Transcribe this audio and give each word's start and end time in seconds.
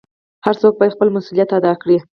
هر 0.45 0.55
څوک 0.61 0.73
بايد 0.79 0.95
خپل 0.95 1.09
مسؤليت 1.17 1.49
ادا 1.59 1.73
کړي. 1.81 1.97